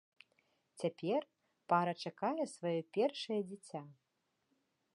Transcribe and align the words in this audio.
Цяпер 0.83 1.21
пара 1.73 1.93
чакае 2.07 2.43
сваё 2.55 2.81
першае 2.97 3.41
дзіця. 3.51 3.81